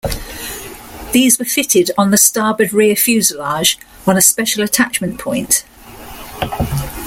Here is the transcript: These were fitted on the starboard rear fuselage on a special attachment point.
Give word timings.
These 1.11 1.37
were 1.37 1.45
fitted 1.45 1.91
on 1.95 2.09
the 2.09 2.17
starboard 2.17 2.73
rear 2.73 2.95
fuselage 2.95 3.77
on 4.07 4.17
a 4.17 4.21
special 4.23 4.63
attachment 4.63 5.19
point. 5.19 5.63